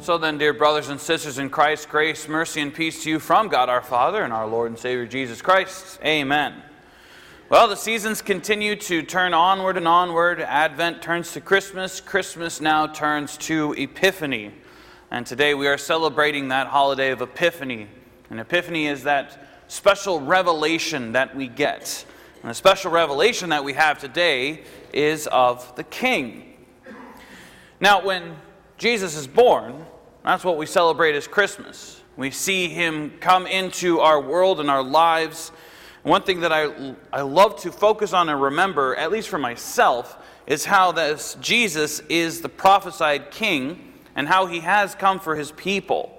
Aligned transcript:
So 0.00 0.18
then, 0.18 0.36
dear 0.36 0.52
brothers 0.52 0.88
and 0.88 1.00
sisters 1.00 1.38
in 1.38 1.48
Christ, 1.48 1.88
grace, 1.88 2.28
mercy, 2.28 2.60
and 2.60 2.74
peace 2.74 3.04
to 3.04 3.10
you 3.10 3.18
from 3.18 3.48
God 3.48 3.68
our 3.68 3.80
Father 3.80 4.22
and 4.22 4.32
our 4.32 4.46
Lord 4.46 4.70
and 4.70 4.78
Savior 4.78 5.06
Jesus 5.06 5.40
Christ. 5.40 5.98
Amen. 6.04 6.62
Well, 7.48 7.68
the 7.68 7.76
seasons 7.76 8.20
continue 8.20 8.76
to 8.76 9.02
turn 9.02 9.32
onward 9.32 9.76
and 9.76 9.88
onward. 9.88 10.40
Advent 10.40 11.00
turns 11.00 11.32
to 11.32 11.40
Christmas. 11.40 12.00
Christmas 12.00 12.60
now 12.60 12.86
turns 12.86 13.36
to 13.38 13.72
Epiphany. 13.74 14.52
And 15.10 15.26
today 15.26 15.54
we 15.54 15.68
are 15.68 15.78
celebrating 15.78 16.48
that 16.48 16.66
holiday 16.66 17.10
of 17.10 17.22
Epiphany. 17.22 17.88
And 18.28 18.40
Epiphany 18.40 18.86
is 18.86 19.04
that 19.04 19.46
special 19.68 20.20
revelation 20.20 21.12
that 21.12 21.34
we 21.34 21.48
get. 21.48 22.04
And 22.42 22.50
the 22.50 22.54
special 22.54 22.90
revelation 22.90 23.50
that 23.50 23.64
we 23.64 23.72
have 23.72 23.98
today 23.98 24.64
is 24.92 25.26
of 25.28 25.74
the 25.76 25.84
King. 25.84 26.56
Now, 27.80 28.04
when 28.04 28.36
Jesus 28.76 29.16
is 29.16 29.26
born, 29.26 29.86
that's 30.24 30.44
what 30.44 30.56
we 30.56 30.66
celebrate 30.66 31.14
as 31.14 31.28
Christmas. 31.28 32.02
We 32.16 32.30
see 32.30 32.68
him 32.68 33.12
come 33.20 33.46
into 33.46 34.00
our 34.00 34.20
world 34.20 34.58
and 34.58 34.70
our 34.70 34.82
lives. 34.82 35.52
One 36.02 36.22
thing 36.22 36.40
that 36.40 36.52
I, 36.52 36.94
I 37.12 37.22
love 37.22 37.60
to 37.60 37.72
focus 37.72 38.12
on 38.12 38.28
and 38.28 38.40
remember, 38.40 38.96
at 38.96 39.12
least 39.12 39.28
for 39.28 39.38
myself, 39.38 40.16
is 40.46 40.64
how 40.64 40.92
this 40.92 41.36
Jesus 41.40 42.00
is 42.08 42.40
the 42.40 42.48
prophesied 42.48 43.30
king 43.30 43.92
and 44.16 44.26
how 44.26 44.46
he 44.46 44.60
has 44.60 44.94
come 44.94 45.20
for 45.20 45.36
his 45.36 45.52
people. 45.52 46.10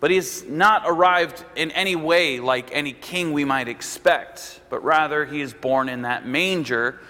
But 0.00 0.10
he 0.10 0.16
has 0.16 0.44
not 0.44 0.82
arrived 0.86 1.44
in 1.56 1.70
any 1.70 1.96
way 1.96 2.40
like 2.40 2.70
any 2.72 2.92
king 2.92 3.32
we 3.32 3.44
might 3.44 3.68
expect, 3.68 4.60
but 4.70 4.84
rather 4.84 5.24
he 5.24 5.40
is 5.40 5.54
born 5.54 5.88
in 5.88 6.02
that 6.02 6.26
manger, 6.26 7.00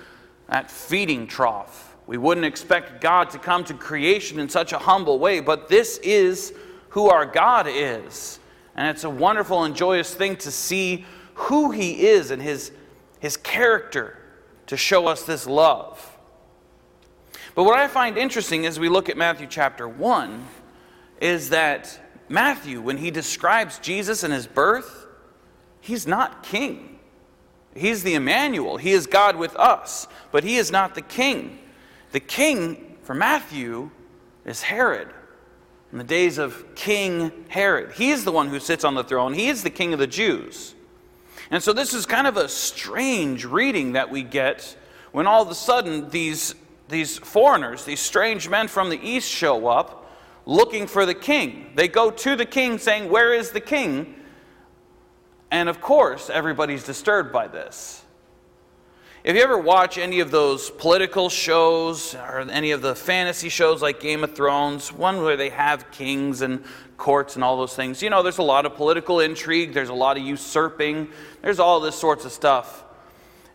that 0.49 0.71
feeding 0.71 1.27
trough 1.27 1.94
we 2.07 2.19
wouldn't 2.19 2.47
expect 2.47 3.01
God 3.01 3.31
to 3.31 3.39
come 3.39 3.65
to 3.65 3.75
creation 3.75 4.39
in 4.39 4.49
such 4.49 4.73
a 4.73 4.79
humble 4.79 5.19
way, 5.19 5.41
but 5.41 5.69
this 5.69 5.99
is 5.99 6.53
who 6.91 7.09
our 7.09 7.25
God 7.25 7.67
is. 7.69 8.39
And 8.77 8.89
it's 8.89 9.05
a 9.05 9.11
wonderful 9.11 9.65
and 9.65 9.75
joyous 9.75 10.15
thing 10.15 10.37
to 10.39 10.51
see 10.51 11.07
who 11.35 11.71
He 11.71 12.07
is 12.07 12.31
and 12.31 12.43
His, 12.43 12.73
his 13.21 13.37
character 13.37 14.19
to 14.67 14.77
show 14.77 15.07
us 15.07 15.23
this 15.23 15.47
love. 15.47 16.17
But 17.55 17.65
what 17.65 17.79
I 17.79 17.87
find 17.89 18.19
interesting 18.19 18.67
as 18.67 18.81
we 18.81 18.89
look 18.89 19.09
at 19.09 19.17
Matthew 19.17 19.47
chapter 19.47 19.89
1 19.89 20.47
is 21.21 21.51
that 21.51 22.01
Matthew, 22.29 22.81
when 22.81 22.97
he 22.97 23.11
describes 23.11 23.79
Jesus 23.79 24.23
and 24.25 24.33
his 24.33 24.47
birth, 24.47 25.07
he's 25.81 26.07
not 26.07 26.43
king. 26.43 26.99
He's 27.75 28.03
the 28.03 28.15
Emmanuel. 28.15 28.77
He 28.77 28.93
is 28.93 29.07
God 29.07 29.37
with 29.37 29.55
us, 29.57 30.09
but 30.33 30.43
he 30.45 30.57
is 30.57 30.71
not 30.71 30.95
the 30.95 31.03
king. 31.03 31.59
The 32.15 32.21
king 32.21 32.97
for 33.03 33.13
Matthew 33.13 33.91
is 34.45 34.63
Herod. 34.63 35.09
In 35.91 35.99
the 35.99 36.05
days 36.05 36.39
of 36.39 36.77
King 36.77 37.33
Herod, 37.49 37.91
he 37.95 38.13
is 38.13 38.25
the 38.25 38.31
one 38.31 38.51
who 38.51 38.61
sits 38.61 38.85
on 38.85 38.95
the 38.95 39.03
throne. 39.03 39.35
He 39.35 39.49
is 39.49 39.65
the 39.65 39.71
king 39.71 39.93
of 39.93 39.99
the 39.99 40.07
Jews. 40.07 40.77
And 41.51 41.61
so 41.61 41.73
this 41.73 41.93
is 41.93 42.07
kind 42.07 42.29
of 42.29 42.37
a 42.37 42.49
strange 42.49 43.45
reading 43.45 43.95
that 43.95 44.11
we 44.11 44.23
get 44.23 44.77
when 45.11 45.27
all 45.27 45.43
of 45.43 45.51
a 45.51 45.57
sudden 45.57 46.09
these, 46.11 46.55
these 46.89 47.19
foreigners, 47.19 47.85
these 47.85 47.99
strange 47.99 48.49
men 48.49 48.69
from 48.69 48.91
the 48.91 49.01
east 49.03 49.29
show 49.29 49.67
up 49.67 50.09
looking 50.47 50.87
for 50.87 51.07
the 51.07 51.15
king. 51.15 51.73
They 51.75 51.89
go 51.89 52.13
to 52.13 52.37
the 52.37 52.47
king 52.47 52.79
saying, 52.79 53.11
Where 53.11 53.35
is 53.35 53.51
the 53.51 53.61
king? 53.61 54.15
And 55.51 55.69
of 55.69 55.81
course, 55.81 56.31
everybody's 56.31 56.85
disturbed 56.85 57.33
by 57.33 57.49
this. 57.49 58.04
If 59.25 59.37
you 59.37 59.43
ever 59.43 59.57
watch 59.57 59.97
any 59.97 60.21
of 60.21 60.31
those 60.31 60.69
political 60.69 61.31
shows 61.31 62.15
or 62.15 62.41
any 62.41 62.73
of 62.73 62.83
the 62.83 62.95
fantasy 62.95 63.49
shows 63.49 63.81
like 63.81 63.99
Game 63.99 64.23
of 64.23 64.37
Thrones, 64.37 64.93
one 64.93 65.23
where 65.23 65.35
they 65.35 65.49
have 65.49 65.91
kings 65.91 66.43
and 66.43 66.63
courts 66.99 67.35
and 67.35 67.43
all 67.43 67.57
those 67.57 67.75
things, 67.75 68.03
you 68.03 68.11
know, 68.11 68.23
there's 68.23 68.37
a 68.37 68.43
lot 68.43 68.67
of 68.67 68.75
political 68.75 69.21
intrigue, 69.21 69.73
there's 69.73 69.89
a 69.89 69.95
lot 69.95 70.19
of 70.19 70.23
usurping, 70.23 71.09
there's 71.41 71.59
all 71.59 71.81
this 71.81 71.97
sorts 71.97 72.27
of 72.27 72.33
stuff. 72.33 72.85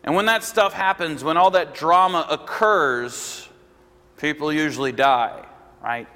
And 0.02 0.16
when 0.16 0.26
that 0.26 0.42
stuff 0.42 0.72
happens, 0.72 1.22
when 1.22 1.36
all 1.36 1.52
that 1.52 1.72
drama 1.72 2.26
occurs, 2.28 3.48
people 4.16 4.52
usually 4.52 4.90
die, 4.90 5.46
right? 5.80 6.08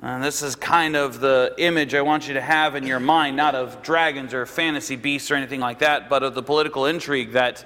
And 0.00 0.24
this 0.24 0.40
is 0.40 0.56
kind 0.56 0.96
of 0.96 1.20
the 1.20 1.54
image 1.58 1.94
I 1.94 2.00
want 2.00 2.28
you 2.28 2.32
to 2.32 2.40
have 2.40 2.76
in 2.76 2.86
your 2.86 2.98
mind, 2.98 3.36
not 3.36 3.54
of 3.54 3.82
dragons 3.82 4.32
or 4.32 4.46
fantasy 4.46 4.96
beasts 4.96 5.30
or 5.30 5.34
anything 5.34 5.60
like 5.60 5.80
that, 5.80 6.08
but 6.08 6.22
of 6.22 6.34
the 6.34 6.42
political 6.42 6.86
intrigue 6.86 7.32
that 7.32 7.62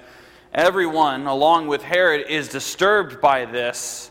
Everyone, 0.53 1.27
along 1.27 1.67
with 1.67 1.83
Herod, 1.83 2.25
is 2.27 2.49
disturbed 2.49 3.21
by 3.21 3.45
this 3.45 4.09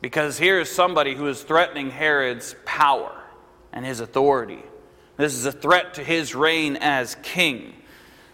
because 0.00 0.38
here 0.38 0.60
is 0.60 0.70
somebody 0.70 1.14
who 1.14 1.26
is 1.26 1.42
threatening 1.42 1.90
Herod's 1.90 2.54
power 2.64 3.12
and 3.72 3.84
his 3.84 3.98
authority. 3.98 4.62
This 5.16 5.34
is 5.34 5.44
a 5.44 5.50
threat 5.50 5.94
to 5.94 6.04
his 6.04 6.36
reign 6.36 6.76
as 6.76 7.16
king. 7.22 7.74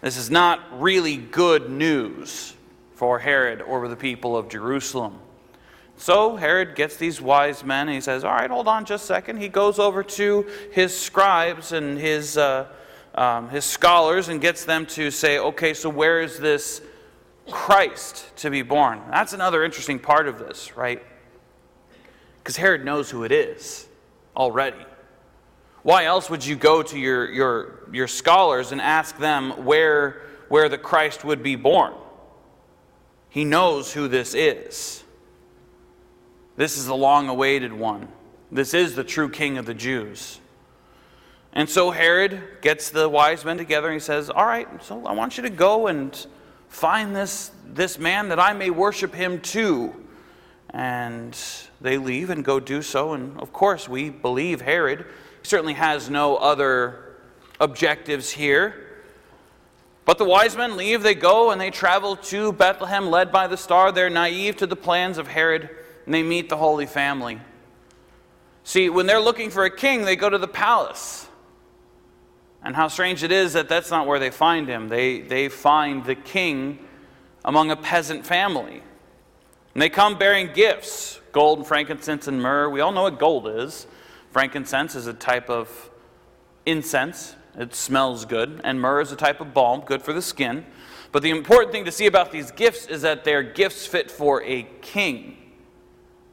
This 0.01 0.15
is 0.15 0.29
not 0.29 0.79
really 0.79 1.17
good 1.17 1.71
news 1.71 2.53
for 2.93 3.17
Herod 3.17 3.63
or 3.63 3.87
the 3.87 3.95
people 3.95 4.37
of 4.37 4.47
Jerusalem. 4.47 5.19
So 5.97 6.35
Herod 6.35 6.75
gets 6.75 6.97
these 6.97 7.19
wise 7.19 7.63
men 7.63 7.87
and 7.87 7.95
he 7.95 8.01
says, 8.01 8.23
All 8.23 8.33
right, 8.33 8.49
hold 8.49 8.67
on 8.67 8.85
just 8.85 9.05
a 9.05 9.07
second. 9.07 9.37
He 9.37 9.49
goes 9.49 9.79
over 9.79 10.03
to 10.03 10.45
his 10.71 10.95
scribes 10.95 11.71
and 11.71 11.97
his. 11.97 12.37
Uh, 12.37 12.67
um, 13.15 13.49
his 13.49 13.65
scholars 13.65 14.29
and 14.29 14.41
gets 14.41 14.65
them 14.65 14.85
to 14.87 15.09
say, 15.09 15.39
okay, 15.39 15.73
so 15.73 15.89
where 15.89 16.21
is 16.21 16.37
this 16.37 16.81
Christ 17.49 18.35
to 18.37 18.49
be 18.49 18.61
born? 18.61 19.01
That's 19.09 19.33
another 19.33 19.63
interesting 19.63 19.99
part 19.99 20.27
of 20.27 20.37
this, 20.37 20.75
right? 20.75 21.01
Because 22.37 22.57
Herod 22.57 22.83
knows 22.83 23.09
who 23.09 23.23
it 23.23 23.31
is 23.31 23.87
already. 24.35 24.85
Why 25.81 26.05
else 26.05 26.29
would 26.29 26.45
you 26.45 26.55
go 26.55 26.83
to 26.83 26.99
your, 26.99 27.31
your, 27.31 27.79
your 27.91 28.07
scholars 28.07 28.71
and 28.71 28.81
ask 28.81 29.17
them 29.17 29.65
where, 29.65 30.21
where 30.49 30.67
the 30.67 30.77
Christ 30.77 31.23
would 31.23 31.41
be 31.41 31.55
born? 31.55 31.93
He 33.29 33.45
knows 33.45 33.93
who 33.93 34.07
this 34.07 34.33
is. 34.33 35.03
This 36.57 36.77
is 36.77 36.85
the 36.85 36.95
long 36.95 37.29
awaited 37.29 37.71
one. 37.71 38.07
This 38.51 38.73
is 38.73 38.95
the 38.95 39.03
true 39.03 39.29
king 39.29 39.57
of 39.57 39.65
the 39.65 39.73
Jews. 39.73 40.39
And 41.55 41.69
so 41.69 41.89
Herod 41.89 42.43
gets 42.61 42.89
the 42.89 43.07
wise 43.07 43.45
men 43.45 43.57
together 43.57 43.87
and 43.87 43.93
he 43.93 44.01
says, 44.01 44.29
All 44.29 44.45
right, 44.45 44.67
so 44.83 45.05
I 45.05 45.13
want 45.13 45.37
you 45.37 45.43
to 45.43 45.49
go 45.49 45.87
and 45.87 46.27
find 46.67 47.15
this, 47.15 47.51
this 47.65 47.97
man 47.97 48.27
that 48.29 48.39
I 48.39 48.51
may 48.51 48.69
worship 48.69 49.15
him 49.15 49.39
too. 49.39 49.95
And 50.71 51.37
they 51.79 51.97
leave 51.97 52.29
and 52.29 52.43
go 52.43 52.59
do 52.59 52.81
so. 52.81 53.13
And 53.13 53.39
of 53.39 53.53
course, 53.53 53.87
we 53.87 54.09
believe 54.09 54.59
Herod. 54.59 55.05
He 55.41 55.47
certainly 55.47 55.73
has 55.73 56.09
no 56.09 56.35
other 56.35 57.15
objectives 57.61 58.31
here. 58.31 58.81
But 60.03 60.17
the 60.17 60.25
wise 60.25 60.57
men 60.57 60.75
leave, 60.75 61.01
they 61.01 61.15
go, 61.15 61.51
and 61.51 61.59
they 61.59 61.71
travel 61.71 62.17
to 62.17 62.51
Bethlehem, 62.51 63.09
led 63.09 63.31
by 63.31 63.47
the 63.47 63.57
star. 63.57 63.91
They're 63.91 64.09
naive 64.09 64.57
to 64.57 64.67
the 64.67 64.75
plans 64.75 65.17
of 65.17 65.27
Herod, 65.27 65.69
and 66.05 66.13
they 66.13 66.21
meet 66.21 66.49
the 66.49 66.57
Holy 66.57 66.85
Family. 66.85 67.39
See, 68.63 68.89
when 68.89 69.05
they're 69.05 69.21
looking 69.21 69.49
for 69.49 69.63
a 69.63 69.75
king, 69.75 70.03
they 70.03 70.15
go 70.15 70.29
to 70.29 70.37
the 70.37 70.47
palace. 70.47 71.27
And 72.65 72.75
how 72.75 72.89
strange 72.89 73.23
it 73.23 73.31
is 73.31 73.53
that 73.53 73.69
that's 73.69 73.91
not 73.91 74.07
where 74.07 74.19
they 74.19 74.31
find 74.31 74.67
him. 74.67 74.89
They, 74.89 75.21
they 75.21 75.47
find 75.47 76.03
the 76.03 76.15
king 76.15 76.79
among 77.45 77.71
a 77.71 77.77
peasant 77.77 78.25
family. 78.25 78.81
And 79.73 79.81
they 79.81 79.89
come 79.89 80.17
bearing 80.17 80.51
gifts 80.53 81.21
gold, 81.35 81.59
and 81.59 81.67
frankincense, 81.67 82.29
and 82.29 82.41
myrrh. 82.41 82.69
We 82.69 82.79
all 82.79 82.93
know 82.93 83.03
what 83.03 83.19
gold 83.19 83.45
is. 83.45 83.87
Frankincense 84.31 84.95
is 84.95 85.05
a 85.05 85.13
type 85.13 85.49
of 85.49 85.91
incense, 86.65 87.35
it 87.57 87.75
smells 87.75 88.23
good. 88.23 88.61
And 88.63 88.79
myrrh 88.79 89.01
is 89.01 89.11
a 89.11 89.17
type 89.17 89.41
of 89.41 89.53
balm, 89.53 89.81
good 89.81 90.01
for 90.01 90.13
the 90.13 90.21
skin. 90.21 90.65
But 91.11 91.23
the 91.23 91.31
important 91.31 91.73
thing 91.73 91.83
to 91.85 91.91
see 91.91 92.05
about 92.05 92.31
these 92.31 92.51
gifts 92.51 92.87
is 92.87 93.01
that 93.01 93.25
they're 93.25 93.43
gifts 93.43 93.85
fit 93.85 94.09
for 94.09 94.41
a 94.43 94.63
king. 94.81 95.35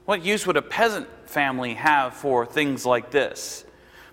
What 0.05 0.25
use 0.25 0.47
would 0.47 0.57
a 0.57 0.63
peasant 0.63 1.09
family 1.29 1.75
have 1.75 2.15
for 2.15 2.47
things 2.47 2.87
like 2.87 3.11
this? 3.11 3.65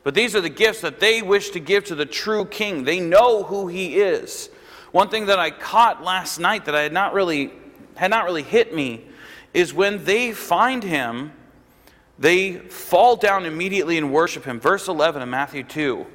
But 0.04 0.14
these 0.16 0.36
are 0.36 0.42
the 0.42 0.50
gifts 0.50 0.82
that 0.82 1.00
they 1.00 1.22
wish 1.22 1.50
to 1.52 1.60
give 1.60 1.86
to 1.86 1.96
the 1.96 2.06
true 2.06 2.46
king. 2.46 2.84
They 2.84 3.00
know 3.00 3.44
who 3.44 3.68
he 3.68 4.00
is. 4.00 4.50
One 4.92 5.10
thing 5.10 5.28
that 5.28 5.40
I 5.40 5.52
caught 5.52 6.04
last 6.04 6.40
night 6.40 6.66
that 6.66 6.76
I 6.76 6.82
had 6.82 6.94
not 6.94 7.14
really 7.14 7.52
had 7.96 8.12
not 8.12 8.24
really 8.24 8.44
hit 8.44 8.74
me 8.74 9.06
is 9.54 9.74
when 9.74 10.06
they 10.06 10.32
find 10.32 10.84
him, 10.84 11.34
they 12.18 12.54
fall 12.56 13.18
down 13.18 13.46
immediately 13.46 13.98
and 13.98 14.14
worship 14.14 14.46
him. 14.46 14.60
Verse 14.60 14.88
11 14.88 15.22
of 15.22 15.28
Matthew 15.28 15.64
2. 15.64 16.06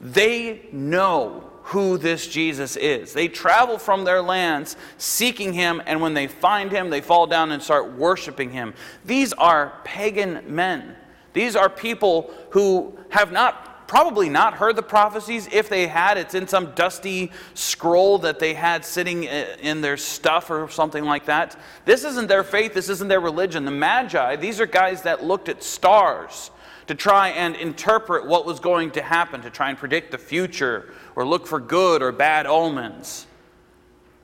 They 0.00 0.66
know 0.72 1.50
who 1.64 1.98
this 1.98 2.26
Jesus 2.26 2.76
is. 2.76 3.12
They 3.12 3.28
travel 3.28 3.78
from 3.78 4.04
their 4.04 4.22
lands 4.22 4.76
seeking 4.96 5.52
him, 5.52 5.82
and 5.84 6.00
when 6.00 6.14
they 6.14 6.26
find 6.26 6.72
him, 6.72 6.88
they 6.90 7.00
fall 7.00 7.26
down 7.26 7.52
and 7.52 7.62
start 7.62 7.92
worshiping 7.92 8.50
him. 8.50 8.74
These 9.04 9.32
are 9.34 9.74
pagan 9.84 10.42
men. 10.46 10.96
These 11.32 11.56
are 11.56 11.68
people 11.68 12.32
who 12.50 12.96
have 13.10 13.32
not 13.32 13.88
probably 13.90 14.28
not 14.28 14.54
heard 14.54 14.76
the 14.76 14.82
prophecies. 14.82 15.48
If 15.50 15.68
they 15.68 15.88
had, 15.88 16.16
it's 16.16 16.36
in 16.36 16.46
some 16.46 16.70
dusty 16.76 17.32
scroll 17.54 18.18
that 18.18 18.38
they 18.38 18.54
had 18.54 18.84
sitting 18.84 19.24
in 19.24 19.80
their 19.80 19.96
stuff 19.96 20.48
or 20.48 20.68
something 20.70 21.04
like 21.04 21.24
that. 21.24 21.58
This 21.86 22.04
isn't 22.04 22.28
their 22.28 22.44
faith, 22.44 22.72
this 22.72 22.88
isn't 22.88 23.08
their 23.08 23.18
religion. 23.20 23.64
The 23.64 23.72
Magi, 23.72 24.36
these 24.36 24.60
are 24.60 24.66
guys 24.66 25.02
that 25.02 25.24
looked 25.24 25.48
at 25.48 25.64
stars. 25.64 26.52
to 26.86 26.94
try 26.96 27.28
and 27.28 27.54
interpret 27.54 28.26
what 28.26 28.44
was 28.44 28.58
going 28.58 28.90
to 28.90 29.00
happen, 29.00 29.40
to 29.42 29.50
try 29.50 29.70
and 29.70 29.78
predict 29.78 30.10
the 30.10 30.18
future, 30.18 30.92
or 31.14 31.24
look 31.24 31.46
for 31.46 31.60
good 31.60 32.02
or 32.02 32.10
bad 32.10 32.46
omens. 32.46 33.28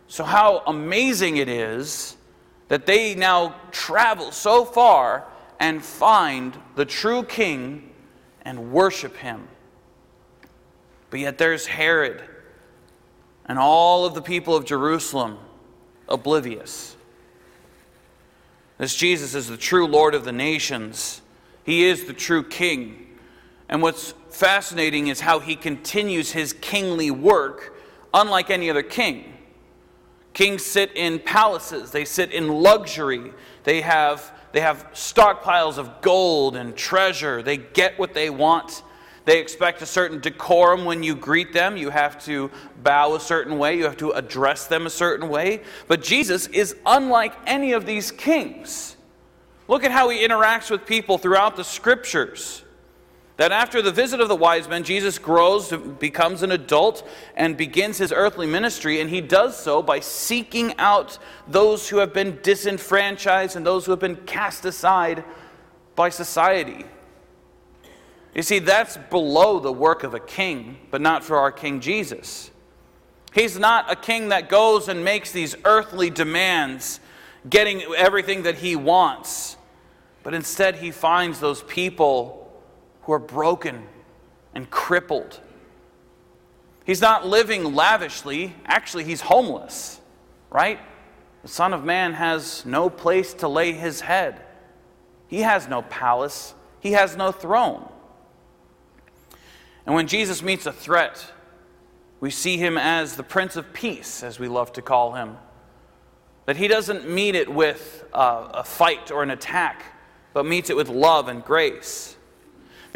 So, 0.08 0.24
how 0.24 0.64
amazing 0.66 1.36
it 1.36 1.48
is 1.48 2.16
that 2.66 2.84
they 2.84 3.14
now 3.14 3.54
travel 3.70 4.32
so 4.32 4.64
far 4.64 5.26
and 5.58 5.82
find 5.82 6.56
the 6.74 6.84
true 6.84 7.22
king 7.22 7.90
and 8.42 8.72
worship 8.72 9.16
him. 9.16 9.48
But 11.10 11.20
yet 11.20 11.38
there's 11.38 11.66
Herod 11.66 12.22
and 13.46 13.58
all 13.58 14.04
of 14.04 14.14
the 14.14 14.22
people 14.22 14.54
of 14.54 14.64
Jerusalem 14.64 15.38
oblivious. 16.08 16.96
This 18.78 18.94
Jesus 18.94 19.34
is 19.34 19.48
the 19.48 19.56
true 19.56 19.86
Lord 19.86 20.14
of 20.14 20.24
the 20.24 20.32
nations, 20.32 21.22
He 21.64 21.84
is 21.84 22.04
the 22.04 22.12
true 22.12 22.42
King. 22.42 23.02
And 23.68 23.82
what's 23.82 24.12
fascinating 24.30 25.08
is 25.08 25.20
how 25.20 25.38
He 25.38 25.56
continues 25.56 26.32
His 26.32 26.52
kingly 26.52 27.10
work 27.10 27.76
unlike 28.12 28.50
any 28.50 28.70
other 28.70 28.82
king. 28.82 29.32
Kings 30.34 30.64
sit 30.64 30.92
in 30.94 31.18
palaces, 31.18 31.90
they 31.90 32.04
sit 32.04 32.32
in 32.32 32.48
luxury, 32.48 33.32
they 33.66 33.80
have, 33.80 34.32
they 34.52 34.60
have 34.60 34.92
stockpiles 34.92 35.76
of 35.76 36.00
gold 36.00 36.54
and 36.54 36.76
treasure, 36.76 37.42
they 37.42 37.56
get 37.56 37.98
what 37.98 38.14
they 38.14 38.30
want. 38.30 38.82
They 39.24 39.40
expect 39.40 39.82
a 39.82 39.86
certain 39.86 40.20
decorum 40.20 40.84
when 40.84 41.02
you 41.02 41.16
greet 41.16 41.52
them. 41.52 41.76
You 41.76 41.90
have 41.90 42.24
to 42.26 42.48
bow 42.84 43.16
a 43.16 43.20
certain 43.20 43.58
way, 43.58 43.76
you 43.76 43.82
have 43.82 43.96
to 43.96 44.12
address 44.12 44.68
them 44.68 44.86
a 44.86 44.90
certain 44.90 45.28
way. 45.28 45.62
But 45.88 46.00
Jesus 46.00 46.46
is 46.46 46.76
unlike 46.86 47.34
any 47.44 47.72
of 47.72 47.86
these 47.86 48.12
kings. 48.12 48.96
Look 49.66 49.82
at 49.82 49.90
how 49.90 50.10
he 50.10 50.24
interacts 50.24 50.70
with 50.70 50.86
people 50.86 51.18
throughout 51.18 51.56
the 51.56 51.64
scriptures 51.64 52.62
that 53.36 53.52
after 53.52 53.82
the 53.82 53.92
visit 53.92 54.20
of 54.20 54.28
the 54.28 54.36
wise 54.36 54.66
men, 54.68 54.82
Jesus 54.82 55.18
grows, 55.18 55.70
becomes 55.98 56.42
an 56.42 56.52
adult, 56.52 57.06
and 57.36 57.56
begins 57.56 57.98
his 57.98 58.10
earthly 58.12 58.46
ministry. 58.46 59.00
And 59.00 59.10
he 59.10 59.20
does 59.20 59.58
so 59.58 59.82
by 59.82 60.00
seeking 60.00 60.74
out 60.78 61.18
those 61.46 61.88
who 61.88 61.98
have 61.98 62.14
been 62.14 62.38
disenfranchised 62.42 63.54
and 63.54 63.66
those 63.66 63.84
who 63.84 63.92
have 63.92 64.00
been 64.00 64.16
cast 64.16 64.64
aside 64.64 65.22
by 65.94 66.08
society. 66.08 66.86
You 68.34 68.42
see, 68.42 68.58
that's 68.58 68.96
below 69.10 69.60
the 69.60 69.72
work 69.72 70.02
of 70.02 70.14
a 70.14 70.20
king, 70.20 70.78
but 70.90 71.00
not 71.00 71.24
for 71.24 71.38
our 71.38 71.52
King 71.52 71.80
Jesus. 71.80 72.50
He's 73.34 73.58
not 73.58 73.90
a 73.90 73.96
king 73.96 74.30
that 74.30 74.48
goes 74.48 74.88
and 74.88 75.04
makes 75.04 75.30
these 75.30 75.54
earthly 75.64 76.08
demands, 76.08 77.00
getting 77.48 77.82
everything 77.96 78.44
that 78.44 78.56
he 78.56 78.76
wants, 78.76 79.56
but 80.22 80.32
instead 80.32 80.76
he 80.76 80.90
finds 80.90 81.38
those 81.38 81.62
people 81.62 82.45
who 83.06 83.12
are 83.12 83.20
broken 83.20 83.86
and 84.52 84.68
crippled. 84.68 85.38
He's 86.84 87.00
not 87.00 87.24
living 87.24 87.74
lavishly. 87.74 88.54
Actually, 88.66 89.04
he's 89.04 89.20
homeless, 89.20 90.00
right? 90.50 90.80
The 91.42 91.48
Son 91.48 91.72
of 91.72 91.84
Man 91.84 92.14
has 92.14 92.66
no 92.66 92.90
place 92.90 93.32
to 93.34 93.48
lay 93.48 93.72
his 93.72 94.00
head. 94.00 94.42
He 95.28 95.40
has 95.42 95.68
no 95.68 95.82
palace, 95.82 96.54
he 96.80 96.92
has 96.92 97.16
no 97.16 97.30
throne. 97.30 97.88
And 99.84 99.94
when 99.94 100.08
Jesus 100.08 100.42
meets 100.42 100.66
a 100.66 100.72
threat, 100.72 101.32
we 102.18 102.30
see 102.30 102.56
him 102.56 102.76
as 102.76 103.14
the 103.14 103.22
Prince 103.22 103.54
of 103.54 103.72
Peace, 103.72 104.24
as 104.24 104.40
we 104.40 104.48
love 104.48 104.72
to 104.72 104.82
call 104.82 105.12
him. 105.12 105.36
That 106.46 106.56
he 106.56 106.66
doesn't 106.66 107.08
meet 107.08 107.36
it 107.36 107.52
with 107.52 108.04
uh, 108.12 108.48
a 108.54 108.64
fight 108.64 109.12
or 109.12 109.22
an 109.22 109.30
attack, 109.30 109.84
but 110.32 110.44
meets 110.44 110.70
it 110.70 110.76
with 110.76 110.88
love 110.88 111.28
and 111.28 111.44
grace 111.44 112.15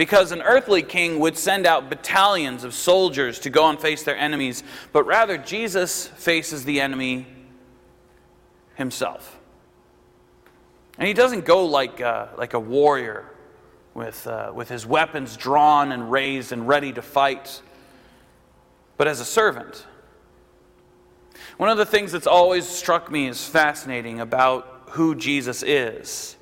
because 0.00 0.32
an 0.32 0.41
earthly 0.41 0.81
king 0.81 1.19
would 1.19 1.37
send 1.37 1.67
out 1.67 1.91
battalions 1.91 2.64
of 2.64 2.73
soldiers 2.73 3.38
to 3.38 3.50
go 3.50 3.69
and 3.69 3.79
face 3.79 4.02
their 4.02 4.17
enemies, 4.17 4.62
but 4.94 5.05
rather 5.05 5.37
Jesus 5.37 6.06
faces 6.06 6.64
the 6.64 6.81
enemy 6.81 7.26
himself. 8.76 9.38
And 10.97 11.06
he 11.06 11.12
doesn't 11.12 11.44
go 11.44 11.67
like, 11.67 12.00
uh, 12.00 12.29
like 12.38 12.55
a 12.55 12.58
warrior 12.58 13.26
with, 13.93 14.26
uh, 14.26 14.52
with 14.55 14.70
his 14.70 14.87
weapons 14.87 15.37
drawn 15.37 15.93
and 15.93 16.11
raised 16.11 16.50
and 16.50 16.67
ready 16.67 16.94
to 16.94 17.02
fight, 17.02 17.61
but 18.97 19.06
as 19.06 19.20
a 19.20 19.25
servant. 19.26 19.87
One 21.58 21.69
of 21.69 21.76
the 21.76 21.85
things 21.85 22.11
that's 22.11 22.26
always 22.26 22.67
struck 22.67 23.11
me 23.11 23.29
as 23.29 23.47
fascinating 23.47 24.19
about 24.19 24.85
who 24.93 25.14
Jesus 25.14 25.62
is 25.62 26.38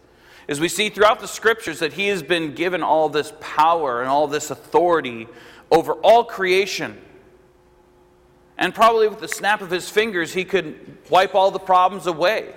is 0.49 0.59
we 0.59 0.69
see 0.69 0.89
throughout 0.89 1.21
the 1.21 1.29
scriptures 1.29 1.79
that 1.81 1.93
he 1.93 2.09
has 2.09 2.23
been 2.23 2.55
given 2.55 2.83
all 2.83 3.11
this 3.11 3.35
power 3.39 4.00
and 4.00 4.09
all 4.09 4.27
this 4.27 4.50
authority 4.50 5.29
over 5.71 5.93
all 5.93 6.25
creation. 6.25 6.99
And 8.56 8.75
probably 8.75 9.06
with 9.09 9.21
the 9.21 9.29
snap 9.29 9.61
of 9.61 9.71
his 9.71 9.91
fingers, 9.91 10.33
he 10.33 10.45
could 10.45 10.97
wipe 11.11 11.35
all 11.35 11.50
the 11.50 11.59
problems 11.59 12.06
away. 12.06 12.55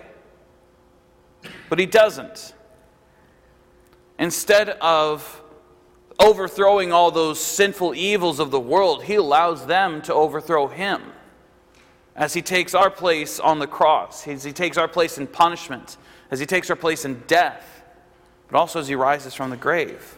But 1.70 1.80
he 1.80 1.86
doesn't. 1.86 2.54
Instead 4.18 4.70
of 4.70 5.42
overthrowing 6.18 6.94
all 6.94 7.12
those 7.12 7.44
sinful 7.44 7.94
evils 7.94 8.40
of 8.40 8.52
the 8.52 8.60
world, 8.60 9.04
he 9.04 9.16
allows 9.16 9.66
them 9.66 10.02
to 10.04 10.14
overthrow 10.14 10.68
him 10.68 11.02
as 12.16 12.34
he 12.34 12.42
takes 12.42 12.74
our 12.74 12.90
place 12.90 13.40
on 13.40 13.60
the 13.60 13.68
cross, 13.68 14.28
as 14.28 14.44
he 14.44 14.54
takes 14.54 14.78
our 14.78 14.88
place 14.88 15.18
in 15.18 15.28
punishment, 15.28 15.98
as 16.30 16.40
he 16.40 16.46
takes 16.46 16.70
our 16.70 16.76
place 16.76 17.04
in 17.04 17.22
death 17.28 17.81
but 18.52 18.60
also 18.60 18.80
as 18.80 18.88
he 18.88 18.96
rises 18.96 19.34
from 19.34 19.50
the 19.50 19.58
grave. 19.58 20.18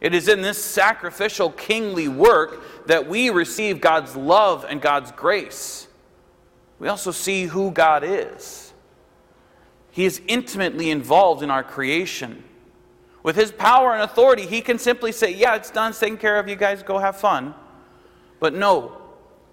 It 0.00 0.14
is 0.14 0.28
in 0.28 0.42
this 0.42 0.62
sacrificial 0.62 1.50
kingly 1.50 2.08
work 2.08 2.86
that 2.86 3.08
we 3.08 3.30
receive 3.30 3.80
God's 3.80 4.16
love 4.16 4.64
and 4.68 4.80
God's 4.80 5.12
grace. 5.12 5.86
We 6.78 6.88
also 6.88 7.10
see 7.10 7.44
who 7.44 7.70
God 7.70 8.02
is. 8.04 8.72
He 9.90 10.04
is 10.04 10.20
intimately 10.26 10.90
involved 10.90 11.42
in 11.42 11.50
our 11.50 11.62
creation. 11.62 12.42
With 13.22 13.36
his 13.36 13.52
power 13.52 13.92
and 13.92 14.02
authority, 14.02 14.46
he 14.46 14.60
can 14.60 14.78
simply 14.78 15.12
say, 15.12 15.32
Yeah, 15.32 15.54
it's 15.54 15.70
done, 15.70 15.90
it's 15.90 16.00
taken 16.00 16.16
care 16.16 16.38
of, 16.38 16.48
you 16.48 16.56
guys 16.56 16.82
go 16.82 16.98
have 16.98 17.16
fun. 17.16 17.54
But 18.40 18.54
no, 18.54 18.98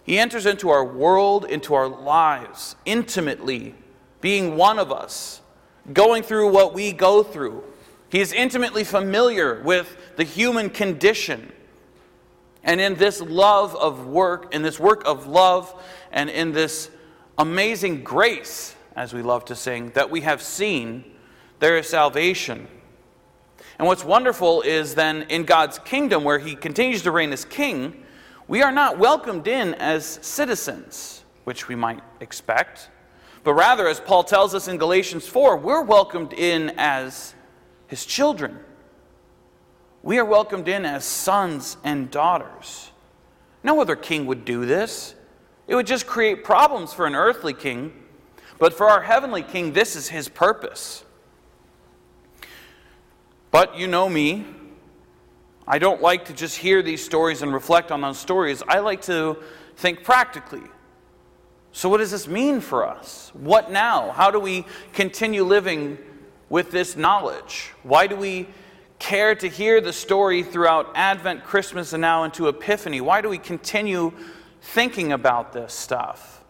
he 0.04 0.18
enters 0.18 0.48
into 0.48 0.70
our 0.70 0.84
world, 0.84 1.46
into 1.46 1.76
our 1.76 1.88
lives, 1.88 2.76
intimately, 2.86 3.76
being 4.22 4.56
one 4.56 4.80
of 4.80 4.92
us, 4.92 5.42
going 5.94 6.24
through 6.24 6.52
what 6.52 6.74
we 6.74 6.92
go 6.92 7.22
through, 7.22 7.64
he 8.10 8.20
is 8.20 8.34
intimately 8.34 8.84
familiar 8.84 9.62
with 9.62 9.96
the 10.16 10.24
human 10.24 10.70
condition. 10.70 11.52
And 12.64 12.82
in 12.82 12.96
this 12.96 13.22
love 13.22 13.76
of 13.76 14.08
work, 14.08 14.54
in 14.54 14.62
this 14.62 14.80
work 14.80 15.04
of 15.06 15.28
love, 15.28 15.74
and 16.12 16.30
in 16.30 16.52
this 16.52 16.90
amazing 17.38 18.04
grace, 18.04 18.76
as 18.96 19.14
we 19.14 19.22
love 19.22 19.46
to 19.46 19.56
sing, 19.56 19.92
that 19.92 20.10
we 20.10 20.22
have 20.22 20.42
seen, 20.42 21.06
there 21.60 21.78
is 21.78 21.88
salvation. 21.88 22.68
And 23.78 23.88
what's 23.88 24.04
wonderful 24.04 24.62
is 24.62 24.96
then 24.96 25.24
in 25.30 25.44
God's 25.46 25.80
kingdom, 25.80 26.24
where 26.24 26.40
He 26.40 26.56
continues 26.56 27.04
to 27.04 27.12
reign 27.12 27.32
as 27.32 27.46
king, 27.46 28.04
we 28.48 28.62
are 28.62 28.72
not 28.72 28.98
welcomed 28.98 29.48
in 29.48 29.76
as 29.76 30.20
citizens, 30.22 31.24
which 31.44 31.68
we 31.68 31.76
might 31.76 32.02
expect, 32.20 32.90
but 33.44 33.54
rather, 33.54 33.88
as 33.88 34.00
Paul 34.00 34.24
tells 34.24 34.54
us 34.54 34.68
in 34.68 34.78
Galatians 34.78 35.28
4, 35.28 35.58
we're 35.58 35.82
welcomed 35.82 36.34
in 36.34 36.74
as 36.78 37.34
his 37.90 38.06
children. 38.06 38.60
We 40.02 40.18
are 40.20 40.26
welcomed 40.26 40.68
in 40.68 40.86
as 40.86 41.04
sons 41.04 41.76
and 41.84 42.10
daughters. 42.10 42.92
No 43.64 43.82
other 43.82 43.98
king 43.98 44.28
would 44.28 44.46
do 44.46 44.66
this. 44.66 45.16
It 45.68 45.76
would 45.76 45.88
just 45.88 46.08
create 46.08 46.44
problems 46.44 46.94
for 46.94 47.06
an 47.06 47.16
earthly 47.16 47.54
king. 47.54 47.92
But 48.60 48.74
for 48.74 48.90
our 48.90 49.02
heavenly 49.02 49.44
king, 49.44 49.74
this 49.74 49.96
is 49.96 50.08
his 50.08 50.30
purpose. 50.30 51.04
But 53.52 53.76
you 53.76 53.88
know 53.88 54.08
me. 54.08 54.46
I 55.68 55.80
don't 55.80 56.02
like 56.02 56.26
to 56.26 56.34
just 56.34 56.58
hear 56.58 56.82
these 56.82 57.04
stories 57.04 57.42
and 57.42 57.54
reflect 57.54 57.92
on 57.92 58.02
those 58.02 58.18
stories. 58.18 58.64
I 58.68 58.80
like 58.80 59.02
to 59.04 59.38
think 59.78 60.04
practically. 60.04 60.64
So, 61.72 61.90
what 61.90 61.98
does 61.98 62.12
this 62.12 62.28
mean 62.28 62.62
for 62.62 62.88
us? 62.88 63.32
What 63.34 63.72
now? 63.72 64.12
How 64.12 64.32
do 64.32 64.40
we 64.40 64.66
continue 64.94 65.44
living 65.44 65.98
with 66.50 66.72
this 66.72 66.96
knowledge? 66.96 67.72
Why 67.84 68.08
do 68.08 68.16
we 68.16 68.48
care 68.98 69.34
to 69.36 69.48
hear 69.48 69.80
the 69.82 69.94
story 69.94 70.44
throughout 70.44 70.92
Advent, 70.96 71.44
Christmas, 71.44 71.94
and 71.94 72.02
now 72.02 72.24
into 72.24 72.48
Epiphany? 72.48 73.02
Why 73.02 73.22
do 73.22 73.30
we 73.30 73.38
continue 73.38 74.12
thinking 74.62 75.12
about 75.12 75.54
this 75.54 75.74
stuff? 75.74 76.44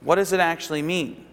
What 0.00 0.16
does 0.16 0.32
it 0.32 0.40
actually 0.40 0.82
mean? 0.82 1.24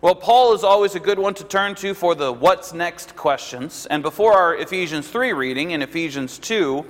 Well, 0.00 0.14
Paul 0.16 0.52
is 0.52 0.64
always 0.64 0.96
a 0.96 1.00
good 1.00 1.18
one 1.18 1.34
to 1.34 1.44
turn 1.44 1.76
to 1.76 1.94
for 1.94 2.14
the 2.14 2.32
what's 2.32 2.72
next 2.72 3.14
questions. 3.14 3.86
And 3.86 4.02
before 4.02 4.32
our 4.32 4.56
Ephesians 4.56 5.08
3 5.08 5.32
reading 5.32 5.70
in 5.70 5.80
Ephesians 5.80 6.38
2, 6.40 6.84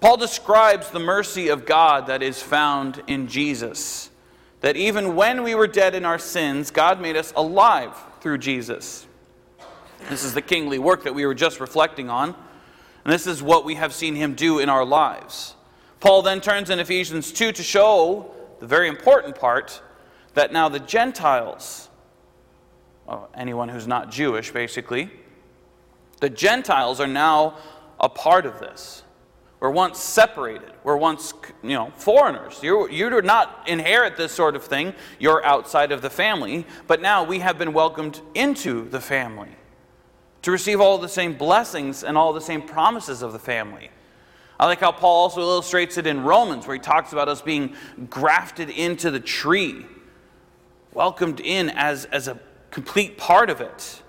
Paul 0.00 0.18
describes 0.18 0.90
the 0.90 1.00
mercy 1.00 1.48
of 1.48 1.64
God 1.64 2.06
that 2.08 2.22
is 2.22 2.42
found 2.42 3.02
in 3.06 3.28
Jesus. 3.28 4.10
That 4.60 4.76
even 4.76 5.16
when 5.16 5.42
we 5.42 5.54
were 5.54 5.66
dead 5.66 5.94
in 5.94 6.04
our 6.04 6.18
sins, 6.18 6.70
God 6.70 7.00
made 7.00 7.16
us 7.16 7.32
alive 7.34 7.96
through 8.24 8.38
Jesus. 8.38 9.06
This 10.08 10.24
is 10.24 10.32
the 10.32 10.40
kingly 10.40 10.78
work 10.78 11.04
that 11.04 11.14
we 11.14 11.26
were 11.26 11.34
just 11.34 11.60
reflecting 11.60 12.08
on. 12.08 12.34
And 13.04 13.12
this 13.12 13.26
is 13.26 13.42
what 13.42 13.66
we 13.66 13.74
have 13.74 13.92
seen 13.92 14.14
him 14.14 14.32
do 14.32 14.60
in 14.60 14.70
our 14.70 14.82
lives. 14.82 15.54
Paul 16.00 16.22
then 16.22 16.40
turns 16.40 16.70
in 16.70 16.80
Ephesians 16.80 17.32
2 17.32 17.52
to 17.52 17.62
show 17.62 18.34
the 18.60 18.66
very 18.66 18.88
important 18.88 19.36
part 19.36 19.82
that 20.32 20.54
now 20.54 20.70
the 20.70 20.80
Gentiles, 20.80 21.90
well, 23.04 23.28
anyone 23.34 23.68
who's 23.68 23.86
not 23.86 24.10
Jewish 24.10 24.50
basically, 24.50 25.10
the 26.20 26.30
Gentiles 26.30 27.00
are 27.00 27.06
now 27.06 27.58
a 28.00 28.08
part 28.08 28.46
of 28.46 28.58
this. 28.58 29.03
We're 29.60 29.70
once 29.70 29.98
separated. 29.98 30.72
We're 30.82 30.96
once, 30.96 31.32
you 31.62 31.70
know, 31.70 31.90
foreigners. 31.96 32.60
You, 32.62 32.88
you 32.90 33.08
do 33.08 33.22
not 33.22 33.66
inherit 33.66 34.16
this 34.16 34.32
sort 34.32 34.56
of 34.56 34.64
thing. 34.64 34.94
You're 35.18 35.44
outside 35.44 35.90
of 35.92 36.02
the 36.02 36.10
family. 36.10 36.66
But 36.86 37.00
now 37.00 37.24
we 37.24 37.38
have 37.38 37.56
been 37.56 37.72
welcomed 37.72 38.20
into 38.34 38.88
the 38.88 39.00
family 39.00 39.56
to 40.42 40.50
receive 40.50 40.80
all 40.80 40.98
the 40.98 41.08
same 41.08 41.32
blessings 41.32 42.04
and 42.04 42.18
all 42.18 42.34
the 42.34 42.40
same 42.40 42.60
promises 42.60 43.22
of 43.22 43.32
the 43.32 43.38
family. 43.38 43.90
I 44.60 44.66
like 44.66 44.80
how 44.80 44.92
Paul 44.92 45.22
also 45.22 45.40
illustrates 45.40 45.96
it 45.96 46.06
in 46.06 46.22
Romans, 46.22 46.66
where 46.66 46.76
he 46.76 46.80
talks 46.80 47.12
about 47.12 47.28
us 47.28 47.40
being 47.40 47.74
grafted 48.10 48.68
into 48.68 49.10
the 49.10 49.20
tree, 49.20 49.86
welcomed 50.92 51.40
in 51.40 51.70
as, 51.70 52.04
as 52.04 52.28
a 52.28 52.38
complete 52.70 53.16
part 53.16 53.50
of 53.50 53.60
it. 53.60 54.02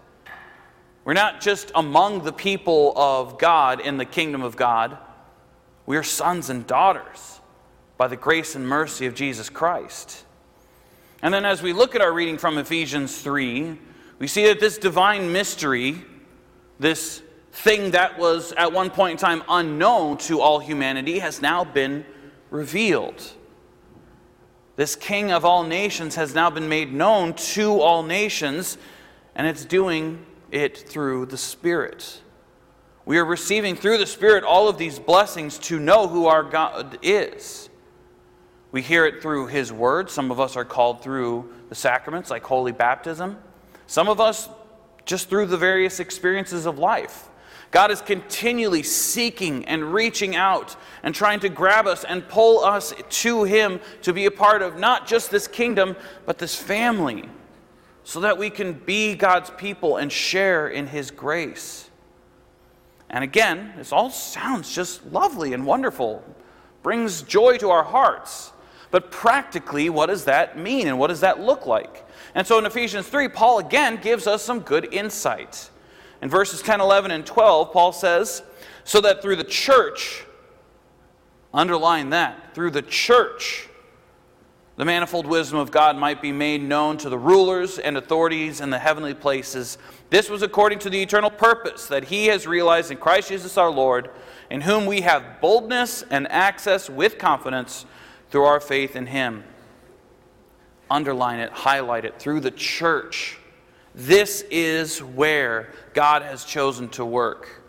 We're 1.05 1.13
not 1.13 1.39
just 1.39 1.71
among 1.73 2.23
the 2.23 2.33
people 2.33 2.93
of 2.97 3.39
God 3.39 3.79
in 3.79 3.97
the 3.97 4.05
kingdom 4.05 4.41
of 4.41 4.55
God, 4.55 4.97
we 5.85 5.97
are 5.97 6.03
sons 6.03 6.49
and 6.49 6.65
daughters 6.65 7.39
by 7.97 8.07
the 8.07 8.15
grace 8.15 8.55
and 8.55 8.67
mercy 8.67 9.05
of 9.05 9.13
Jesus 9.13 9.49
Christ. 9.49 10.25
And 11.21 11.33
then, 11.33 11.45
as 11.45 11.61
we 11.61 11.73
look 11.73 11.95
at 11.95 12.01
our 12.01 12.13
reading 12.13 12.37
from 12.37 12.57
Ephesians 12.57 13.21
3, 13.21 13.77
we 14.19 14.27
see 14.27 14.45
that 14.47 14.59
this 14.59 14.77
divine 14.77 15.31
mystery, 15.31 16.03
this 16.79 17.21
thing 17.51 17.91
that 17.91 18.19
was 18.19 18.51
at 18.53 18.71
one 18.71 18.89
point 18.89 19.11
in 19.13 19.17
time 19.17 19.43
unknown 19.47 20.17
to 20.17 20.41
all 20.41 20.59
humanity, 20.59 21.19
has 21.19 21.41
now 21.41 21.63
been 21.63 22.05
revealed. 22.49 23.23
This 24.75 24.95
King 24.95 25.31
of 25.31 25.45
all 25.45 25.63
nations 25.63 26.15
has 26.15 26.35
now 26.35 26.49
been 26.49 26.67
made 26.67 26.93
known 26.93 27.33
to 27.33 27.79
all 27.79 28.03
nations, 28.03 28.77
and 29.35 29.47
it's 29.47 29.63
doing 29.63 30.25
it 30.51 30.77
through 30.77 31.27
the 31.27 31.37
Spirit. 31.37 32.21
We 33.05 33.19
are 33.19 33.25
receiving 33.25 33.75
through 33.75 33.99
the 33.99 34.07
Spirit 34.07 34.43
all 34.43 34.67
of 34.67 34.79
these 34.79 34.97
blessings 34.97 35.59
to 35.59 35.79
know 35.79 36.07
who 36.07 36.25
our 36.25 36.41
God 36.41 36.97
is. 37.03 37.69
We 38.71 38.81
hear 38.81 39.05
it 39.05 39.21
through 39.21 39.47
His 39.47 39.71
Word. 39.71 40.09
Some 40.09 40.31
of 40.31 40.39
us 40.39 40.55
are 40.55 40.65
called 40.65 41.03
through 41.03 41.53
the 41.69 41.75
sacraments, 41.75 42.31
like 42.31 42.43
holy 42.43 42.71
baptism. 42.71 43.37
Some 43.85 44.09
of 44.09 44.19
us 44.19 44.49
just 45.05 45.29
through 45.29 45.45
the 45.45 45.57
various 45.57 45.99
experiences 45.99 46.65
of 46.65 46.79
life. 46.79 47.29
God 47.69 47.91
is 47.91 48.01
continually 48.01 48.83
seeking 48.83 49.65
and 49.65 49.93
reaching 49.93 50.35
out 50.35 50.75
and 51.03 51.13
trying 51.13 51.41
to 51.41 51.49
grab 51.49 51.87
us 51.87 52.03
and 52.05 52.27
pull 52.27 52.63
us 52.63 52.93
to 53.09 53.43
Him 53.43 53.79
to 54.01 54.13
be 54.13 54.25
a 54.25 54.31
part 54.31 54.61
of 54.61 54.79
not 54.79 55.05
just 55.05 55.29
this 55.29 55.47
kingdom, 55.47 55.95
but 56.25 56.39
this 56.39 56.55
family, 56.55 57.29
so 58.03 58.21
that 58.21 58.37
we 58.37 58.49
can 58.49 58.73
be 58.73 59.13
God's 59.13 59.51
people 59.51 59.97
and 59.97 60.11
share 60.11 60.69
in 60.69 60.87
His 60.87 61.11
grace. 61.11 61.84
And 63.09 63.23
again, 63.23 63.73
this 63.77 63.91
all 63.91 64.09
sounds 64.09 64.73
just 64.73 65.05
lovely 65.11 65.53
and 65.53 65.65
wonderful, 65.65 66.23
brings 66.83 67.21
joy 67.21 67.57
to 67.57 67.69
our 67.69 67.83
hearts. 67.83 68.51
But 68.91 69.11
practically, 69.11 69.89
what 69.89 70.07
does 70.07 70.25
that 70.25 70.57
mean 70.57 70.87
and 70.87 70.97
what 70.97 71.07
does 71.07 71.21
that 71.21 71.39
look 71.39 71.65
like? 71.65 72.05
And 72.33 72.45
so 72.45 72.57
in 72.59 72.65
Ephesians 72.65 73.07
3, 73.07 73.29
Paul 73.29 73.59
again 73.59 73.97
gives 73.97 74.27
us 74.27 74.43
some 74.43 74.59
good 74.59 74.93
insight. 74.93 75.69
In 76.21 76.29
verses 76.29 76.61
10, 76.61 76.81
11, 76.81 77.11
and 77.11 77.25
12, 77.25 77.71
Paul 77.71 77.91
says, 77.91 78.41
So 78.83 79.01
that 79.01 79.21
through 79.21 79.35
the 79.35 79.43
church, 79.43 80.25
underline 81.53 82.09
that, 82.11 82.53
through 82.53 82.71
the 82.71 82.81
church, 82.81 83.67
the 84.77 84.85
manifold 84.85 85.25
wisdom 85.25 85.59
of 85.59 85.71
God 85.71 85.95
might 85.95 86.21
be 86.21 86.33
made 86.33 86.61
known 86.61 86.97
to 86.97 87.09
the 87.09 87.17
rulers 87.17 87.79
and 87.79 87.95
authorities 87.95 88.59
in 88.59 88.69
the 88.69 88.79
heavenly 88.79 89.13
places. 89.13 89.77
This 90.09 90.29
was 90.29 90.41
according 90.41 90.79
to 90.79 90.89
the 90.89 91.01
eternal 91.01 91.31
purpose 91.31 91.87
that 91.87 92.05
He 92.05 92.27
has 92.27 92.45
realized 92.45 92.91
in 92.91 92.97
Christ 92.97 93.29
Jesus 93.29 93.57
our 93.57 93.71
Lord, 93.71 94.09
in 94.49 94.61
whom 94.61 94.85
we 94.85 95.01
have 95.01 95.41
boldness 95.41 96.03
and 96.09 96.27
access 96.31 96.89
with 96.89 97.17
confidence 97.17 97.85
through 98.29 98.43
our 98.43 98.59
faith 98.59 98.95
in 98.95 99.07
Him. 99.07 99.43
Underline 100.89 101.39
it, 101.39 101.51
highlight 101.51 102.05
it 102.05 102.19
through 102.19 102.41
the 102.41 102.51
church. 102.51 103.37
This 103.95 104.43
is 104.51 105.01
where 105.01 105.71
God 105.93 106.21
has 106.21 106.43
chosen 106.43 106.89
to 106.89 107.05
work. 107.05 107.61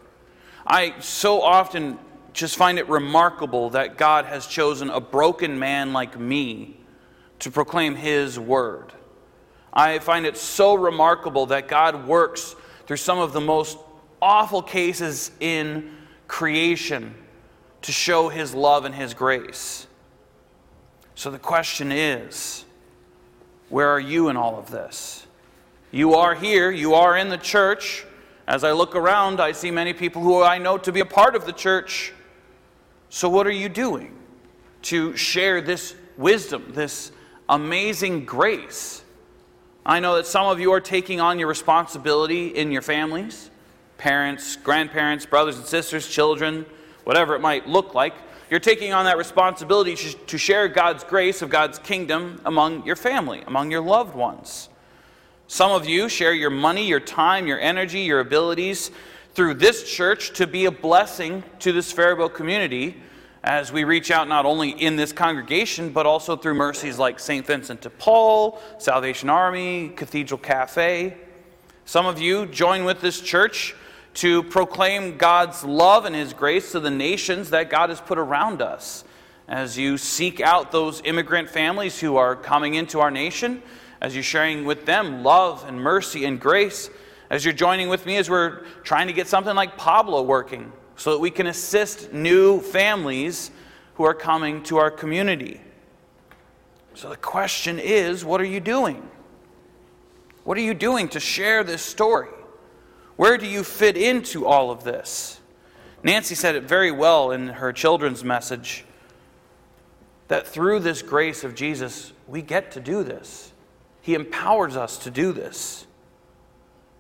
I 0.67 0.99
so 1.01 1.41
often 1.41 1.99
just 2.33 2.57
find 2.57 2.79
it 2.79 2.89
remarkable 2.89 3.71
that 3.71 3.97
God 3.97 4.27
has 4.27 4.47
chosen 4.47 4.91
a 4.91 5.01
broken 5.01 5.59
man 5.59 5.95
like 5.95 6.19
me 6.19 6.77
to 7.39 7.51
proclaim 7.51 7.95
His 7.95 8.39
word. 8.39 8.93
I 9.77 9.99
find 9.99 10.25
it 10.25 10.39
so 10.39 10.75
remarkable 10.75 11.47
that 11.47 11.69
God 11.69 12.09
works 12.09 12.57
through 12.87 12.97
some 12.97 13.19
of 13.19 13.33
the 13.35 13.41
most 13.41 13.79
awful 14.23 14.63
cases 14.63 15.31
in 15.39 15.93
creation 16.27 17.15
to 17.83 17.93
show 17.93 18.31
His 18.31 18.55
love 18.55 18.87
and 18.87 18.95
His 18.95 19.13
grace. 19.13 19.87
So 21.15 21.31
the 21.31 21.39
question 21.39 21.93
is 21.93 22.65
where 23.69 23.91
are 23.91 24.01
you 24.01 24.31
in 24.31 24.37
all 24.37 24.59
of 24.59 24.71
this? 24.71 25.27
You 25.91 26.15
are 26.15 26.35
here, 26.35 26.71
you 26.71 26.95
are 26.95 27.17
in 27.17 27.29
the 27.29 27.39
church. 27.39 28.05
As 28.49 28.65
I 28.65 28.73
look 28.73 28.97
around, 28.97 29.41
I 29.41 29.53
see 29.53 29.71
many 29.71 29.93
people 29.93 30.23
who 30.23 30.43
I 30.43 30.57
know 30.57 30.79
to 30.79 30.91
be 30.91 31.01
a 31.01 31.07
part 31.07 31.37
of 31.37 31.45
the 31.45 31.53
church. 31.53 32.15
So, 33.11 33.29
what 33.29 33.47
are 33.47 33.53
you 33.53 33.69
doing 33.69 34.17
to 34.83 35.17
share 35.17 35.61
this 35.61 35.95
wisdom, 36.17 36.73
this 36.73 37.11
amazing 37.49 38.25
grace. 38.25 39.03
I 39.89 40.01
know 40.01 40.17
that 40.17 40.27
some 40.27 40.49
of 40.49 40.59
you 40.59 40.73
are 40.73 40.81
taking 40.81 41.21
on 41.21 41.39
your 41.39 41.47
responsibility 41.47 42.49
in 42.49 42.73
your 42.73 42.83
families 42.83 43.51
parents, 43.99 44.57
grandparents, 44.57 45.25
brothers 45.25 45.57
and 45.57 45.65
sisters, 45.65 46.07
children, 46.07 46.67
whatever 47.05 47.35
it 47.35 47.41
might 47.41 47.67
look 47.67 47.95
like. 47.95 48.13
You're 48.51 48.61
taking 48.61 48.93
on 48.93 49.07
that 49.07 49.17
responsibility 49.17 49.95
to 49.95 50.37
share 50.37 50.69
God's 50.69 51.03
grace 51.03 51.41
of 51.41 51.49
God's 51.49 51.79
kingdom 51.79 52.39
among 52.45 52.85
your 52.85 52.97
family, 52.97 53.43
among 53.47 53.71
your 53.71 53.81
loved 53.81 54.15
ones. 54.15 54.69
Some 55.47 55.71
of 55.71 55.87
you 55.87 56.11
share 56.11 56.35
your 56.35 56.51
money, 56.51 56.87
your 56.87 57.01
time, 57.01 57.47
your 57.47 57.59
energy, 57.59 58.01
your 58.01 58.21
abilities 58.21 58.91
through 59.35 59.55
this 59.55 59.91
church 59.91 60.37
to 60.37 60.47
be 60.47 60.67
a 60.67 60.71
blessing 60.71 61.43
to 61.61 61.73
this 61.73 61.91
Faribault 61.91 62.35
community 62.35 63.01
as 63.47 63.71
we 63.71 63.85
reach 63.85 64.11
out 64.11 64.27
not 64.27 64.45
only 64.45 64.71
in 64.71 64.97
this 64.97 65.13
congregation, 65.13 65.91
but 65.91 66.05
also 66.05 66.37
through 66.37 66.55
mercies 66.55 66.99
like 66.99 67.21
St. 67.21 67.47
Vincent 67.47 67.81
de 67.81 67.89
Paul, 67.89 68.61
Salvation 68.79 69.31
Army, 69.31 69.91
Cathedral 69.91 70.39
Cafe. 70.39 71.17
Some 71.85 72.07
of 72.07 72.21
you 72.21 72.47
join 72.47 72.85
with 72.85 73.01
this 73.01 73.21
church 73.21 73.77
to 74.15 74.43
proclaim 74.43 75.17
God's 75.17 75.63
love 75.63 76.07
and 76.07 76.17
His 76.17 76.33
grace 76.33 76.73
to 76.73 76.81
the 76.81 76.91
nations 76.91 77.51
that 77.51 77.71
God 77.71 77.91
has 77.91 78.01
put 78.01 78.19
around 78.19 78.61
us. 78.61 79.05
As 79.47 79.79
you 79.79 79.97
seek 79.97 80.41
out 80.41 80.73
those 80.73 81.01
immigrant 81.05 81.49
families 81.49 82.01
who 82.01 82.17
are 82.17 82.35
coming 82.35 82.75
into 82.75 82.99
our 82.99 83.13
nation, 83.13 83.63
as 84.01 84.13
you're 84.13 84.25
sharing 84.25 84.65
with 84.65 84.87
them 84.87 85.23
love 85.23 85.65
and 85.69 85.81
mercy 85.81 86.25
and 86.25 86.41
grace, 86.41 86.91
as 87.31 87.45
you're 87.45 87.55
joining 87.55 87.89
with 87.89 88.07
me 88.07 88.17
as 88.17 88.29
we're 88.29 88.65
trying 88.83 89.07
to 89.07 89.13
get 89.13 89.29
something 89.29 89.55
like 89.55 89.77
Pablo 89.77 90.23
working 90.23 90.73
so 90.97 91.13
that 91.13 91.19
we 91.19 91.31
can 91.31 91.47
assist 91.47 92.13
new 92.13 92.61
families 92.61 93.51
who 93.95 94.05
are 94.05 94.15
coming 94.15 94.63
to 94.65 94.79
our 94.79 94.91
community. 94.91 95.61
So 96.95 97.11
the 97.11 97.17
question 97.17 97.79
is 97.79 98.25
what 98.25 98.41
are 98.41 98.45
you 98.45 98.61
doing? 98.61 99.09
What 100.45 100.57
are 100.57 100.63
you 100.63 100.75
doing 100.75 101.09
to 101.11 101.21
share 101.21 101.65
this 101.65 101.83
story? 101.83 102.29
Where 103.17 103.37
do 103.39 103.47
you 103.47 103.65
fit 103.65 103.97
into 103.97 104.47
all 104.47 104.71
of 104.71 104.85
this? 104.85 105.41
Nancy 106.03 106.35
said 106.35 106.55
it 106.55 106.65
very 106.65 106.91
well 106.91 107.31
in 107.33 107.49
her 107.49 107.73
children's 107.73 108.23
message 108.23 108.85
that 110.29 110.47
through 110.47 110.81
this 110.81 111.03
grace 111.03 111.45
of 111.45 111.55
Jesus, 111.55 112.13
we 112.27 112.43
get 112.43 112.73
to 112.73 112.81
do 112.81 113.03
this. 113.03 113.53
He 114.03 114.15
empowers 114.15 114.77
us 114.77 114.99
to 114.99 115.11
do 115.11 115.33
this. 115.33 115.87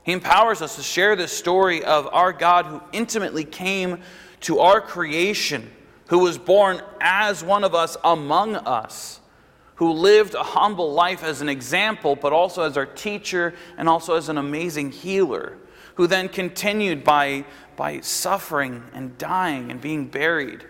He 0.06 0.12
empowers 0.12 0.62
us 0.62 0.76
to 0.76 0.84
share 0.84 1.16
this 1.16 1.36
story 1.36 1.82
of 1.82 2.08
our 2.12 2.32
God 2.32 2.66
who 2.66 2.80
intimately 2.92 3.42
came 3.42 4.02
to 4.42 4.60
our 4.60 4.80
creation, 4.80 5.68
who 6.06 6.20
was 6.20 6.38
born 6.38 6.80
as 7.00 7.42
one 7.42 7.64
of 7.64 7.74
us 7.74 7.96
among 8.04 8.54
us, 8.54 9.18
who 9.74 9.90
lived 9.90 10.34
a 10.34 10.44
humble 10.44 10.92
life 10.92 11.24
as 11.24 11.40
an 11.40 11.48
example, 11.48 12.14
but 12.14 12.32
also 12.32 12.62
as 12.62 12.76
our 12.76 12.86
teacher 12.86 13.52
and 13.76 13.88
also 13.88 14.14
as 14.14 14.28
an 14.28 14.38
amazing 14.38 14.92
healer, 14.92 15.58
who 15.96 16.06
then 16.06 16.28
continued 16.28 17.02
by, 17.02 17.44
by 17.74 17.98
suffering 17.98 18.84
and 18.94 19.18
dying 19.18 19.72
and 19.72 19.80
being 19.80 20.06
buried 20.06 20.64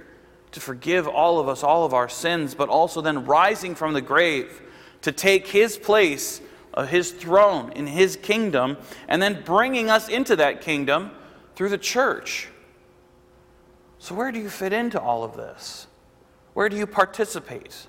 to 0.52 0.61
forgive 0.61 1.07
all 1.07 1.38
of 1.38 1.47
us 1.47 1.62
all 1.62 1.85
of 1.85 1.93
our 1.93 2.09
sins, 2.09 2.55
but 2.55 2.71
also 2.71 3.02
then 3.02 3.26
rising 3.26 3.75
from 3.75 3.93
the 3.93 4.00
grave 4.00 4.62
to 5.02 5.12
take 5.12 5.47
his 5.47 5.76
place 5.76 6.40
of 6.76 6.90
his 6.90 7.11
throne 7.11 7.73
in 7.73 7.87
his 7.87 8.16
kingdom, 8.16 8.76
and 9.09 9.21
then 9.21 9.42
bringing 9.45 9.90
us 9.90 10.09
into 10.09 10.37
that 10.37 10.61
kingdom 10.61 11.11
through 11.54 11.71
the 11.71 11.78
church. 11.78 12.49
So, 13.99 14.14
where 14.14 14.30
do 14.30 14.38
you 14.38 14.50
fit 14.50 14.73
into 14.73 15.00
all 15.00 15.25
of 15.25 15.37
this? 15.37 15.87
Where 16.52 16.68
do 16.68 16.76
you 16.76 16.87
participate? 16.87 17.87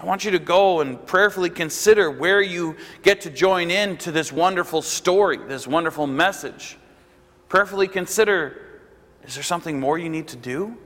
I 0.00 0.06
want 0.06 0.24
you 0.24 0.30
to 0.32 0.38
go 0.38 0.80
and 0.80 1.04
prayerfully 1.06 1.50
consider 1.50 2.10
where 2.10 2.40
you 2.40 2.76
get 3.02 3.20
to 3.22 3.30
join 3.30 3.70
in 3.70 3.96
to 3.98 4.10
this 4.10 4.32
wonderful 4.32 4.82
story, 4.82 5.36
this 5.36 5.66
wonderful 5.66 6.06
message. 6.06 6.76
Prayerfully 7.48 7.88
consider 7.88 8.72
is 9.24 9.34
there 9.34 9.44
something 9.44 9.78
more 9.78 9.98
you 9.98 10.08
need 10.08 10.28
to 10.28 10.36
do? 10.36 10.76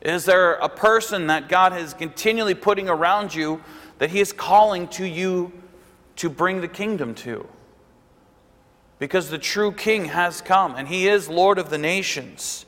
Is 0.00 0.24
there 0.24 0.54
a 0.54 0.68
person 0.68 1.28
that 1.28 1.48
God 1.48 1.76
is 1.76 1.94
continually 1.94 2.54
putting 2.54 2.88
around 2.88 3.34
you 3.34 3.62
that 3.98 4.10
He 4.10 4.20
is 4.20 4.32
calling 4.32 4.88
to 4.88 5.04
you 5.04 5.52
to 6.16 6.28
bring 6.28 6.60
the 6.60 6.68
kingdom 6.68 7.14
to? 7.16 7.46
Because 8.98 9.30
the 9.30 9.38
true 9.38 9.72
King 9.72 10.06
has 10.06 10.40
come 10.40 10.74
and 10.74 10.88
He 10.88 11.08
is 11.08 11.28
Lord 11.28 11.58
of 11.58 11.70
the 11.70 11.78
nations. 11.78 12.66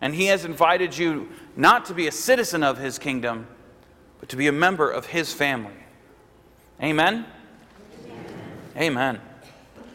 And 0.00 0.14
He 0.14 0.26
has 0.26 0.44
invited 0.44 0.96
you 0.96 1.28
not 1.56 1.84
to 1.86 1.94
be 1.94 2.06
a 2.06 2.12
citizen 2.12 2.62
of 2.62 2.78
His 2.78 2.98
kingdom 2.98 3.46
but 4.22 4.28
to 4.28 4.36
be 4.36 4.46
a 4.46 4.52
member 4.52 4.88
of 4.88 5.06
his 5.06 5.32
family. 5.32 5.72
Amen? 6.80 7.26
Amen. 8.76 9.16
Amen. 9.16 9.20